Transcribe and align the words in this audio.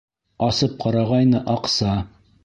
Асып 0.45 0.71
ҡарағайны— 0.85 1.41
аҡса!.. 1.57 1.93